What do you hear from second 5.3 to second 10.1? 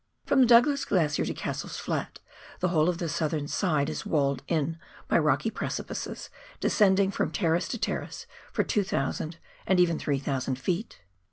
precipices descending from terrace to terrace for 2,000 and even